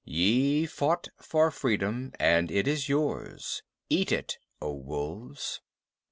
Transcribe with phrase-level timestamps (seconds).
[0.03, 3.61] Ye fought for freedom, and it is yours.
[3.87, 5.61] Eat it, O Wolves."